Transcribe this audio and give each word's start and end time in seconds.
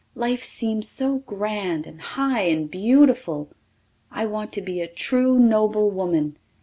Life 0.15 0.43
seems 0.43 0.89
so 0.89 1.19
grand 1.27 1.85
and 1.85 2.01
high 2.01 2.45
and 2.45 2.71
beautiful. 2.71 3.49
I 4.09 4.25
want 4.25 4.51
to 4.53 4.61
be 4.63 4.81
a 4.81 4.87
true 4.87 5.37
noble 5.37 5.91
woman. 5.91 6.37